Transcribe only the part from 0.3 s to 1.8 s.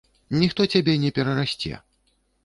Ніхто цябе не перарасце.